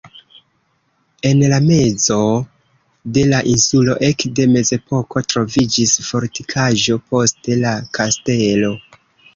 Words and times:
En 1.31 1.41
la 1.51 1.59
mezo 1.65 2.17
de 3.17 3.25
la 3.33 3.43
insulo 3.53 3.99
ekde 4.09 4.49
mezepoko 4.55 5.25
troviĝis 5.35 5.95
fortikaĵo, 6.11 7.01
poste 7.13 7.61
la 7.63 7.79
kastelo. 8.01 8.77